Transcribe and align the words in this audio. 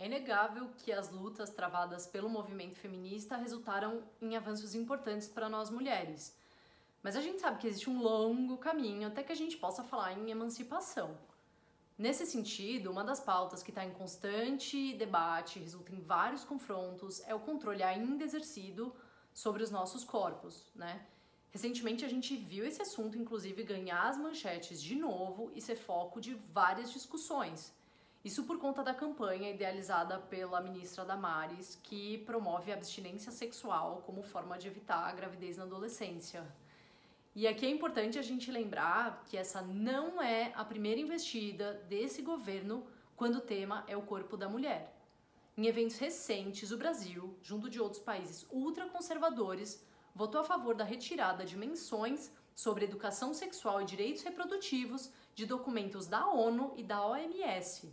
É 0.00 0.06
inegável 0.06 0.70
que 0.78 0.90
as 0.90 1.10
lutas 1.10 1.50
travadas 1.50 2.06
pelo 2.06 2.26
movimento 2.26 2.74
feminista 2.74 3.36
resultaram 3.36 4.02
em 4.18 4.34
avanços 4.34 4.74
importantes 4.74 5.28
para 5.28 5.46
nós 5.46 5.68
mulheres. 5.68 6.34
Mas 7.02 7.16
a 7.16 7.20
gente 7.20 7.38
sabe 7.38 7.58
que 7.58 7.66
existe 7.66 7.90
um 7.90 8.00
longo 8.00 8.56
caminho 8.56 9.06
até 9.08 9.22
que 9.22 9.30
a 9.30 9.34
gente 9.34 9.58
possa 9.58 9.84
falar 9.84 10.14
em 10.14 10.30
emancipação. 10.30 11.18
Nesse 11.98 12.24
sentido, 12.24 12.90
uma 12.90 13.04
das 13.04 13.20
pautas 13.20 13.62
que 13.62 13.70
está 13.70 13.84
em 13.84 13.92
constante 13.92 14.94
debate, 14.94 15.58
resulta 15.58 15.94
em 15.94 16.00
vários 16.00 16.44
confrontos, 16.44 17.20
é 17.26 17.34
o 17.34 17.40
controle 17.40 17.82
ainda 17.82 18.24
exercido 18.24 18.96
sobre 19.34 19.62
os 19.62 19.70
nossos 19.70 20.02
corpos, 20.02 20.64
né? 20.74 21.04
Recentemente 21.50 22.06
a 22.06 22.08
gente 22.08 22.34
viu 22.34 22.64
esse 22.64 22.80
assunto, 22.80 23.18
inclusive, 23.18 23.62
ganhar 23.64 24.08
as 24.08 24.16
manchetes 24.16 24.80
de 24.80 24.94
novo 24.94 25.52
e 25.54 25.60
ser 25.60 25.76
foco 25.76 26.22
de 26.22 26.32
várias 26.54 26.90
discussões. 26.90 27.78
Isso 28.22 28.44
por 28.44 28.58
conta 28.58 28.82
da 28.82 28.92
campanha 28.92 29.48
idealizada 29.48 30.18
pela 30.18 30.60
ministra 30.60 31.06
Damares, 31.06 31.78
que 31.82 32.18
promove 32.18 32.70
a 32.70 32.74
abstinência 32.74 33.32
sexual 33.32 34.02
como 34.04 34.22
forma 34.22 34.58
de 34.58 34.66
evitar 34.66 35.06
a 35.06 35.12
gravidez 35.12 35.56
na 35.56 35.64
adolescência. 35.64 36.46
E 37.34 37.48
aqui 37.48 37.64
é 37.64 37.70
importante 37.70 38.18
a 38.18 38.22
gente 38.22 38.50
lembrar 38.50 39.24
que 39.24 39.38
essa 39.38 39.62
não 39.62 40.20
é 40.20 40.52
a 40.54 40.62
primeira 40.66 41.00
investida 41.00 41.82
desse 41.88 42.20
governo 42.20 42.86
quando 43.16 43.36
o 43.36 43.40
tema 43.40 43.84
é 43.88 43.96
o 43.96 44.02
corpo 44.02 44.36
da 44.36 44.50
mulher. 44.50 44.94
Em 45.56 45.66
eventos 45.66 45.96
recentes, 45.96 46.72
o 46.72 46.76
Brasil, 46.76 47.34
junto 47.40 47.70
de 47.70 47.80
outros 47.80 48.02
países 48.02 48.46
ultraconservadores, 48.50 49.82
votou 50.14 50.42
a 50.42 50.44
favor 50.44 50.74
da 50.74 50.84
retirada 50.84 51.42
de 51.44 51.56
menções 51.56 52.30
sobre 52.54 52.84
educação 52.84 53.32
sexual 53.32 53.80
e 53.80 53.86
direitos 53.86 54.22
reprodutivos 54.22 55.10
de 55.34 55.46
documentos 55.46 56.06
da 56.06 56.28
ONU 56.28 56.74
e 56.76 56.82
da 56.82 57.06
OMS. 57.06 57.90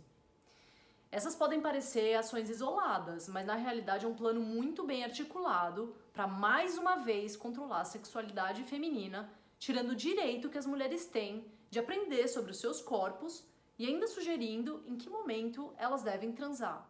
Essas 1.10 1.34
podem 1.34 1.60
parecer 1.60 2.14
ações 2.14 2.50
isoladas, 2.50 3.28
mas 3.28 3.46
na 3.46 3.54
realidade 3.54 4.04
é 4.04 4.08
um 4.08 4.14
plano 4.14 4.40
muito 4.40 4.84
bem 4.84 5.04
articulado 5.04 5.96
para 6.12 6.26
mais 6.26 6.76
uma 6.76 6.96
vez 6.96 7.34
controlar 7.34 7.80
a 7.80 7.84
sexualidade 7.84 8.62
feminina, 8.64 9.30
tirando 9.58 9.90
o 9.92 9.96
direito 9.96 10.50
que 10.50 10.58
as 10.58 10.66
mulheres 10.66 11.06
têm 11.06 11.50
de 11.70 11.78
aprender 11.78 12.28
sobre 12.28 12.50
os 12.50 12.60
seus 12.60 12.82
corpos 12.82 13.42
e 13.78 13.86
ainda 13.86 14.06
sugerindo 14.06 14.82
em 14.86 14.96
que 14.96 15.08
momento 15.08 15.72
elas 15.78 16.02
devem 16.02 16.32
transar. 16.32 16.86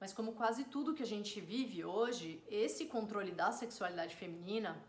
Mas 0.00 0.12
como 0.12 0.32
quase 0.32 0.64
tudo 0.64 0.94
que 0.94 1.02
a 1.02 1.06
gente 1.06 1.40
vive 1.40 1.84
hoje, 1.84 2.42
esse 2.48 2.86
controle 2.86 3.30
da 3.30 3.52
sexualidade 3.52 4.16
feminina 4.16 4.82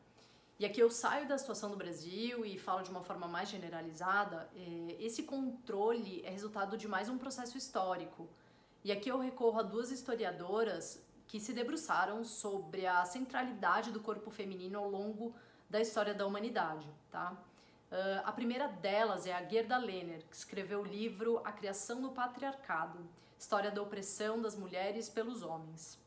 e 0.61 0.65
aqui 0.65 0.79
eu 0.79 0.91
saio 0.91 1.27
da 1.27 1.39
situação 1.39 1.71
do 1.71 1.75
Brasil 1.75 2.45
e 2.45 2.55
falo 2.55 2.83
de 2.83 2.91
uma 2.91 3.01
forma 3.01 3.27
mais 3.27 3.49
generalizada. 3.49 4.47
É, 4.55 4.95
esse 4.99 5.23
controle 5.23 6.21
é 6.23 6.29
resultado 6.29 6.77
de 6.77 6.87
mais 6.87 7.09
um 7.09 7.17
processo 7.17 7.57
histórico. 7.57 8.29
E 8.83 8.91
aqui 8.91 9.09
eu 9.09 9.17
recorro 9.17 9.59
a 9.59 9.63
duas 9.63 9.89
historiadoras 9.89 11.01
que 11.25 11.39
se 11.39 11.51
debruçaram 11.51 12.23
sobre 12.23 12.85
a 12.85 13.03
centralidade 13.05 13.89
do 13.89 13.99
corpo 14.01 14.29
feminino 14.29 14.77
ao 14.77 14.87
longo 14.87 15.33
da 15.67 15.81
história 15.81 16.13
da 16.13 16.27
humanidade, 16.27 16.87
tá? 17.09 17.31
Uh, 17.91 18.21
a 18.23 18.31
primeira 18.31 18.67
delas 18.67 19.25
é 19.25 19.33
a 19.33 19.43
Gerda 19.43 19.79
Lerner, 19.79 20.23
que 20.29 20.35
escreveu 20.35 20.81
o 20.81 20.85
livro 20.85 21.41
A 21.43 21.51
Criação 21.51 21.99
do 22.03 22.11
Patriarcado, 22.11 22.99
História 23.35 23.71
da 23.71 23.81
Opressão 23.81 24.39
das 24.39 24.55
Mulheres 24.55 25.09
pelos 25.09 25.41
Homens. 25.41 25.97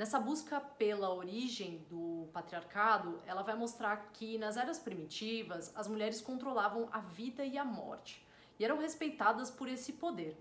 Nessa 0.00 0.18
busca 0.18 0.58
pela 0.58 1.12
origem 1.12 1.84
do 1.90 2.26
patriarcado, 2.32 3.20
ela 3.26 3.42
vai 3.42 3.54
mostrar 3.54 4.08
que 4.14 4.38
nas 4.38 4.56
eras 4.56 4.78
primitivas 4.78 5.70
as 5.76 5.86
mulheres 5.86 6.22
controlavam 6.22 6.88
a 6.90 7.00
vida 7.00 7.44
e 7.44 7.58
a 7.58 7.66
morte 7.66 8.26
e 8.58 8.64
eram 8.64 8.78
respeitadas 8.78 9.50
por 9.50 9.68
esse 9.68 9.92
poder. 9.92 10.34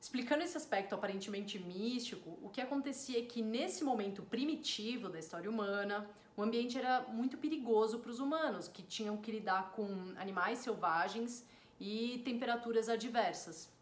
Explicando 0.00 0.42
esse 0.42 0.56
aspecto 0.56 0.92
aparentemente 0.92 1.56
místico, 1.56 2.36
o 2.42 2.48
que 2.48 2.60
acontecia 2.60 3.20
é 3.20 3.26
que 3.26 3.42
nesse 3.42 3.84
momento 3.84 4.24
primitivo 4.24 5.08
da 5.08 5.20
história 5.20 5.48
humana, 5.48 6.10
o 6.36 6.42
ambiente 6.42 6.76
era 6.76 7.02
muito 7.02 7.38
perigoso 7.38 8.00
para 8.00 8.10
os 8.10 8.18
humanos, 8.18 8.66
que 8.66 8.82
tinham 8.82 9.16
que 9.18 9.30
lidar 9.30 9.70
com 9.70 9.86
animais 10.16 10.58
selvagens 10.58 11.46
e 11.78 12.20
temperaturas 12.24 12.88
adversas. 12.88 13.72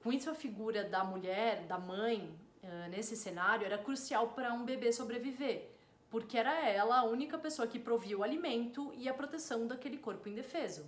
Com 0.00 0.12
isso, 0.12 0.30
a 0.30 0.34
figura 0.34 0.84
da 0.84 1.02
mulher, 1.02 1.66
da 1.66 1.76
mãe, 1.76 2.45
nesse 2.90 3.16
cenário 3.16 3.64
era 3.64 3.78
crucial 3.78 4.28
para 4.28 4.52
um 4.52 4.64
bebê 4.64 4.92
sobreviver, 4.92 5.70
porque 6.10 6.38
era 6.38 6.68
ela 6.68 6.98
a 6.98 7.04
única 7.04 7.38
pessoa 7.38 7.68
que 7.68 7.78
provia 7.78 8.18
o 8.18 8.22
alimento 8.22 8.92
e 8.96 9.08
a 9.08 9.14
proteção 9.14 9.66
daquele 9.66 9.98
corpo 9.98 10.28
indefeso. 10.28 10.84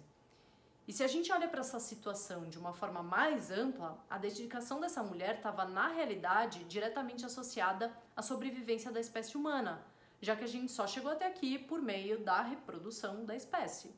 E 0.87 0.93
se 0.93 1.05
a 1.05 1.07
gente 1.07 1.31
olha 1.31 1.47
para 1.47 1.61
essa 1.61 1.79
situação 1.79 2.49
de 2.49 2.59
uma 2.59 2.73
forma 2.73 3.03
mais 3.03 3.51
ampla, 3.51 4.03
a 4.09 4.17
dedicação 4.17 4.81
dessa 4.81 5.03
mulher 5.03 5.37
estava, 5.37 5.67
na 5.67 5.89
realidade, 5.89 6.65
diretamente 6.65 7.27
associada 7.27 7.93
à 8.17 8.23
sobrevivência 8.23 8.91
da 8.91 8.99
espécie 8.99 9.37
humana, 9.37 9.85
já 10.21 10.35
que 10.35 10.45
a 10.45 10.49
gente 10.49 10.73
só 10.73 10.87
chegou 10.87 11.11
até 11.11 11.27
aqui 11.27 11.59
por 11.59 11.83
meio 11.83 12.21
da 12.21 12.41
reprodução 12.41 13.27
da 13.27 13.37
espécie. 13.37 13.95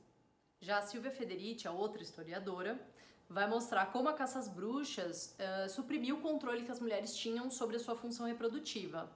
Já 0.61 0.79
a 0.79 0.83
Silvia 0.83 1.12
Federici, 1.12 1.69
a 1.69 1.73
outra 1.73 2.03
historiadora, 2.03 2.79
vai 3.31 3.49
mostrar 3.49 3.87
como 3.87 4.09
a 4.09 4.13
caça 4.13 4.41
às 4.41 4.49
bruxas 4.49 5.37
uh, 5.39 5.71
suprimiu 5.71 6.17
o 6.17 6.21
controle 6.21 6.65
que 6.65 6.73
as 6.73 6.81
mulheres 6.81 7.15
tinham 7.15 7.49
sobre 7.49 7.77
a 7.77 7.79
sua 7.79 7.95
função 7.95 8.27
reprodutiva. 8.27 9.09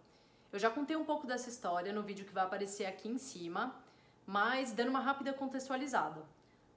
Eu 0.53 0.59
já 0.61 0.71
contei 0.71 0.95
um 0.95 1.05
pouco 1.05 1.27
dessa 1.27 1.49
história 1.49 1.93
no 1.93 2.01
vídeo 2.01 2.25
que 2.25 2.33
vai 2.33 2.45
aparecer 2.45 2.87
aqui 2.87 3.09
em 3.09 3.19
cima, 3.19 3.75
mas 4.25 4.71
dando 4.71 4.91
uma 4.91 5.01
rápida 5.01 5.33
contextualizada. 5.33 6.23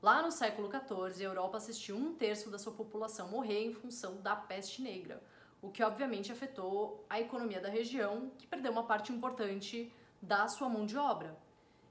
Lá 0.02 0.24
no 0.24 0.32
século 0.32 0.68
XIV, 0.68 1.24
a 1.24 1.30
Europa 1.30 1.58
assistiu 1.58 1.96
um 1.96 2.16
terço 2.16 2.50
da 2.50 2.58
sua 2.58 2.74
população 2.74 3.28
morrer 3.28 3.66
em 3.66 3.74
função 3.74 4.18
da 4.18 4.36
peste 4.36 4.82
negra, 4.82 5.22
o 5.62 5.70
que 5.70 5.84
obviamente 5.84 6.32
afetou 6.32 7.06
a 7.08 7.20
economia 7.20 7.62
da 7.62 7.70
região, 7.70 8.32
que 8.40 8.48
perdeu 8.48 8.72
uma 8.72 8.84
parte 8.84 9.14
importante 9.14 9.94
da 10.20 10.48
sua 10.48 10.68
mão 10.68 10.88
de 10.88 10.98
obra. 10.98 11.38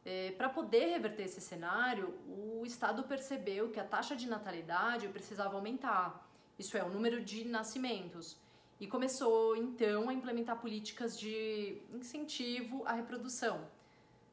É, 0.09 0.31
Para 0.39 0.49
poder 0.49 0.87
reverter 0.87 1.25
esse 1.25 1.41
cenário, 1.41 2.15
o 2.29 2.65
Estado 2.65 3.03
percebeu 3.03 3.73
que 3.73 3.81
a 3.81 3.85
taxa 3.85 4.15
de 4.15 4.29
natalidade 4.29 5.09
precisava 5.09 5.57
aumentar, 5.57 6.31
isso 6.57 6.77
é, 6.79 6.85
o 6.85 6.89
número 6.89 7.21
de 7.21 7.45
nascimentos, 7.45 8.37
e 8.79 8.87
começou 8.87 9.57
então 9.57 10.09
a 10.09 10.15
implementar 10.15 10.61
políticas 10.61 11.19
de 11.19 11.83
incentivo 11.93 12.85
à 12.87 12.93
reprodução. 12.93 13.67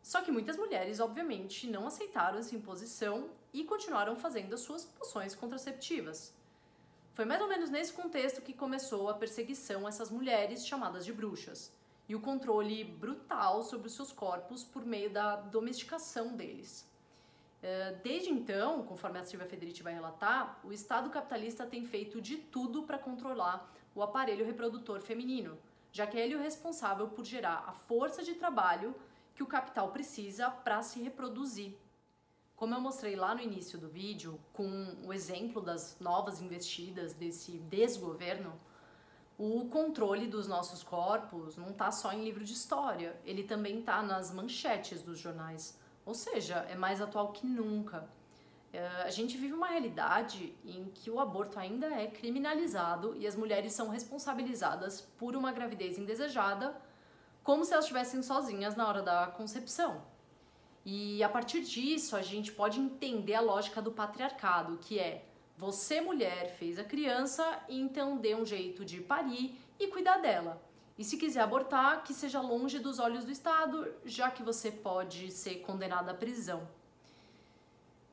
Só 0.04 0.22
que 0.22 0.32
muitas 0.32 0.58
mulheres, 0.58 1.00
obviamente, 1.00 1.66
não 1.66 1.88
aceitaram 1.88 2.38
essa 2.38 2.56
imposição 2.56 3.32
e 3.52 3.64
continuaram 3.64 4.16
fazendo 4.16 4.54
as 4.54 4.62
suas 4.62 4.86
poções 4.86 5.34
contraceptivas. 5.34 6.36
Foi 7.16 7.26
mais 7.26 7.42
ou 7.42 7.48
menos 7.48 7.72
nesse 7.72 7.94
contexto 7.94 8.44
que 8.44 8.54
começou 8.54 9.10
a 9.10 9.16
perseguição 9.16 9.88
a 9.88 9.90
essas 9.90 10.12
mulheres 10.12 10.68
chamadas 10.68 11.04
de 11.04 11.12
bruxas 11.12 11.72
e 12.08 12.16
o 12.16 12.20
controle 12.20 12.84
brutal 12.84 13.64
sobre 13.64 13.88
os 13.88 13.94
seus 13.94 14.12
corpos 14.12 14.64
por 14.64 14.86
meio 14.86 15.10
da 15.10 15.38
domesticação 15.38 16.36
deles. 16.36 16.88
É, 17.62 17.94
desde 18.04 18.30
então, 18.30 18.84
conforme 18.84 19.20
a 19.20 19.24
Silvia 19.24 19.48
Federici 19.48 19.82
vai 19.82 19.94
relatar, 19.94 20.60
o 20.66 20.74
Estado 20.74 21.10
capitalista 21.10 21.66
tem 21.66 21.86
feito 21.86 22.20
de 22.20 22.36
tudo 22.36 22.84
para 22.84 22.98
controlar 22.98 23.72
o 23.96 24.04
aparelho 24.04 24.46
reprodutor 24.46 25.00
feminino, 25.00 25.58
já 25.92 26.06
que 26.06 26.18
é 26.18 26.26
ele 26.26 26.36
o 26.36 26.42
responsável 26.42 27.08
por 27.08 27.24
gerar 27.24 27.64
a 27.66 27.72
força 27.72 28.22
de 28.22 28.34
trabalho 28.34 28.94
que 29.34 29.42
o 29.42 29.48
capital 29.48 29.92
precisa 29.92 30.50
para 30.50 30.82
se 30.82 31.02
reproduzir. 31.02 31.74
Como 32.56 32.76
eu 32.76 32.82
mostrei 32.82 33.16
lá 33.16 33.34
no 33.34 33.42
início 33.42 33.80
do 33.80 33.88
vídeo, 33.88 34.40
com 34.52 34.96
o 35.06 35.14
exemplo 35.14 35.62
das 35.62 35.98
novas 36.00 36.42
investidas 36.42 37.14
desse 37.14 37.60
desgoverno, 37.60 38.54
o 39.38 39.66
controle 39.66 40.28
dos 40.28 40.48
nossos 40.48 40.84
corpos 40.84 41.58
não 41.58 41.72
está 41.72 41.92
só 41.92 42.12
em 42.14 42.24
livro 42.24 42.44
de 42.44 42.54
história, 42.54 43.20
ele 43.26 43.44
também 43.44 43.80
está 43.80 44.02
nas 44.02 44.32
manchetes 44.32 45.02
dos 45.02 45.18
jornais. 45.18 45.78
Ou 46.06 46.14
seja, 46.14 46.66
é 46.70 46.76
mais 46.76 47.02
atual 47.02 47.32
que 47.32 47.46
nunca. 47.46 48.08
É, 48.72 48.86
a 49.04 49.10
gente 49.10 49.38
vive 49.38 49.54
uma 49.54 49.68
realidade 49.68 50.56
em 50.66 50.86
que 50.94 51.10
o 51.10 51.20
aborto 51.20 51.60
ainda 51.60 51.88
é 51.88 52.08
criminalizado 52.08 53.16
e 53.16 53.28
as 53.28 53.36
mulheres 53.36 53.74
são 53.74 53.90
responsabilizadas 53.90 55.02
por 55.18 55.36
uma 55.36 55.52
gravidez 55.52 55.98
indesejada, 55.98 56.76
como 57.44 57.64
se 57.66 57.74
elas 57.74 57.86
estivessem 57.86 58.22
sozinhas 58.22 58.76
na 58.76 58.88
hora 58.88 59.02
da 59.02 59.28
concepção. 59.28 60.02
E 60.86 61.24
a 61.24 61.30
partir 61.30 61.62
disso, 61.62 62.16
a 62.16 62.22
gente 62.22 62.52
pode 62.52 62.80
entender 62.80 63.36
a 63.36 63.42
lógica 63.42 63.82
do 63.82 63.92
patriarcado, 63.92 64.78
que 64.78 65.00
é 65.00 65.26
você, 65.64 66.02
mulher, 66.02 66.56
fez 66.58 66.78
a 66.78 66.84
criança, 66.84 67.44
então 67.70 68.18
dê 68.18 68.36
um 68.36 68.46
jeito 68.46 68.84
de 68.84 69.00
parir 69.00 69.58
e 69.80 69.88
cuidar 69.88 70.18
dela. 70.18 70.62
E 70.98 71.04
se 71.04 71.18
quiser 71.18 71.42
abortar, 71.42 72.04
que 72.04 72.14
seja 72.14 72.40
longe 72.40 72.78
dos 72.80 73.00
olhos 73.00 73.24
do 73.26 73.32
Estado, 73.32 73.92
já 74.06 74.30
que 74.30 74.44
você 74.44 74.72
pode 74.72 75.32
ser 75.32 75.56
condenada 75.62 76.12
à 76.12 76.14
prisão. 76.14 76.68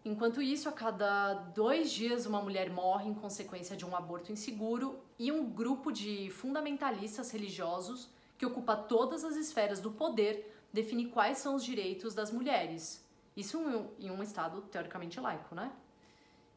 Enquanto 0.03 0.41
isso, 0.41 0.69
a 0.69 0.73
cada 0.73 1.35
dois 1.35 1.93
dias 1.93 2.25
uma 2.25 2.41
mulher 2.41 2.71
morre 2.71 3.09
em 3.11 3.15
consequência 3.15 3.77
de 3.77 3.85
um 3.85 3.95
aborto 3.95 4.33
inseguro 4.33 4.99
e 5.19 5.31
um 5.31 5.51
grupo 5.51 5.93
de 5.93 6.31
fundamentalistas 6.31 7.31
religiosos 7.31 8.09
que 8.39 8.47
ocupa 8.47 8.75
todas 8.75 9.25
as 9.25 9.37
esferas 9.37 9.79
do 9.81 9.91
poder 9.91 10.51
define 10.73 11.07
quais 11.07 11.39
são 11.39 11.55
os 11.55 11.65
direitos 11.65 12.15
das 12.15 12.31
mulheres. 12.31 13.05
Isso 13.37 13.59
em 13.99 14.11
um 14.11 14.23
Estado 14.23 14.63
teoricamente 14.63 15.21
laico, 15.21 15.55
né? 15.55 15.71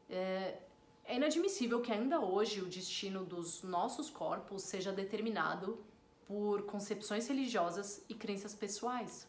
É, 0.08 0.58
É 1.04 1.16
inadmissível 1.16 1.82
que 1.82 1.92
ainda 1.92 2.18
hoje 2.18 2.62
o 2.62 2.66
destino 2.66 3.24
dos 3.24 3.62
nossos 3.62 4.08
corpos 4.08 4.62
seja 4.62 4.90
determinado 4.90 5.78
por 6.26 6.62
concepções 6.62 7.28
religiosas 7.28 8.02
e 8.08 8.14
crenças 8.14 8.54
pessoais. 8.54 9.28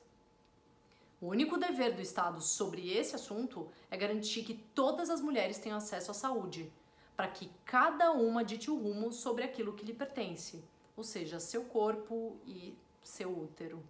O 1.19 1.27
único 1.27 1.57
dever 1.57 1.93
do 1.93 2.01
Estado 2.01 2.41
sobre 2.41 2.91
esse 2.91 3.15
assunto 3.15 3.69
é 3.91 3.97
garantir 3.97 4.43
que 4.43 4.53
todas 4.73 5.09
as 5.09 5.21
mulheres 5.21 5.57
tenham 5.57 5.77
acesso 5.77 6.11
à 6.11 6.13
saúde, 6.13 6.71
para 7.15 7.27
que 7.27 7.49
cada 7.65 8.11
uma 8.11 8.43
dite 8.43 8.71
o 8.71 8.77
rumo 8.77 9.11
sobre 9.11 9.43
aquilo 9.43 9.73
que 9.73 9.85
lhe 9.85 9.93
pertence, 9.93 10.63
ou 10.95 11.03
seja, 11.03 11.39
seu 11.39 11.65
corpo 11.65 12.37
e 12.45 12.73
seu 13.03 13.37
útero. 13.37 13.83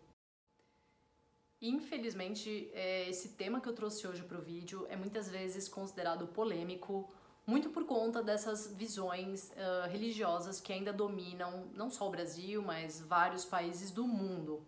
Infelizmente, 1.62 2.70
é, 2.74 3.10
esse 3.10 3.30
tema 3.30 3.62
que 3.62 3.70
eu 3.70 3.74
trouxe 3.74 4.08
hoje 4.08 4.24
para 4.24 4.38
o 4.38 4.42
vídeo 4.42 4.86
é 4.90 4.96
muitas 4.96 5.30
vezes 5.30 5.68
considerado 5.68 6.28
polêmico, 6.28 7.10
muito 7.48 7.70
por 7.70 7.86
conta 7.86 8.24
dessas 8.24 8.74
visões 8.74 9.52
uh, 9.52 9.88
religiosas 9.90 10.60
que 10.60 10.74
ainda 10.74 10.92
dominam 10.92 11.68
não 11.76 11.90
só 11.92 12.08
o 12.08 12.12
Brasil, 12.12 12.62
mas 12.62 13.00
vários 13.02 13.46
países 13.46 13.92
do 13.92 14.08
mundo. 14.08 14.64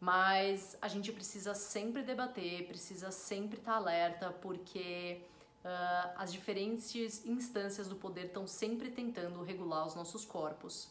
Mas 0.00 0.76
a 0.80 0.88
gente 0.88 1.12
precisa 1.12 1.54
sempre 1.54 2.02
debater, 2.02 2.66
precisa 2.66 3.10
sempre 3.10 3.58
estar 3.58 3.74
alerta, 3.74 4.30
porque 4.30 5.20
uh, 5.64 6.12
as 6.16 6.32
diferentes 6.32 7.24
instâncias 7.26 7.88
do 7.88 7.96
poder 7.96 8.26
estão 8.26 8.46
sempre 8.46 8.90
tentando 8.90 9.42
regular 9.42 9.86
os 9.86 9.94
nossos 9.94 10.24
corpos. 10.24 10.88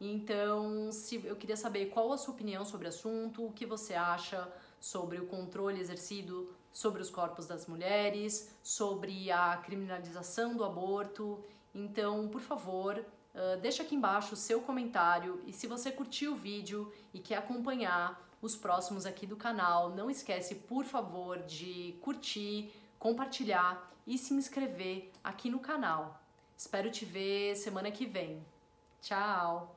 Então, 0.00 0.92
se 0.92 1.24
eu 1.24 1.36
queria 1.36 1.56
saber 1.56 1.86
qual 1.86 2.12
a 2.12 2.18
sua 2.18 2.34
opinião 2.34 2.64
sobre 2.64 2.86
o 2.86 2.88
assunto, 2.88 3.46
o 3.46 3.52
que 3.52 3.64
você 3.64 3.94
acha 3.94 4.46
sobre 4.86 5.18
o 5.18 5.26
controle 5.26 5.80
exercido 5.80 6.48
sobre 6.72 7.00
os 7.00 7.10
corpos 7.10 7.46
das 7.46 7.66
mulheres, 7.66 8.54
sobre 8.62 9.32
a 9.32 9.56
criminalização 9.56 10.54
do 10.54 10.62
aborto. 10.62 11.42
Então, 11.74 12.28
por 12.28 12.40
favor, 12.40 12.98
uh, 12.98 13.60
deixa 13.60 13.82
aqui 13.82 13.94
embaixo 13.94 14.34
o 14.34 14.36
seu 14.36 14.60
comentário 14.60 15.42
e 15.46 15.52
se 15.52 15.66
você 15.66 15.90
curtiu 15.90 16.32
o 16.32 16.36
vídeo 16.36 16.92
e 17.12 17.18
quer 17.18 17.38
acompanhar 17.38 18.22
os 18.40 18.54
próximos 18.54 19.06
aqui 19.06 19.26
do 19.26 19.36
canal, 19.36 19.90
não 19.90 20.10
esquece, 20.10 20.54
por 20.54 20.84
favor, 20.84 21.38
de 21.38 21.96
curtir, 22.02 22.70
compartilhar 22.98 23.90
e 24.06 24.16
se 24.16 24.34
inscrever 24.34 25.10
aqui 25.24 25.50
no 25.50 25.58
canal. 25.58 26.20
Espero 26.56 26.90
te 26.90 27.04
ver 27.04 27.56
semana 27.56 27.90
que 27.90 28.06
vem. 28.06 28.44
Tchau! 29.00 29.75